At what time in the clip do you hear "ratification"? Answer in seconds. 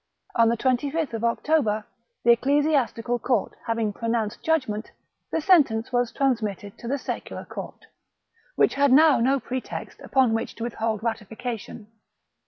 11.03-11.85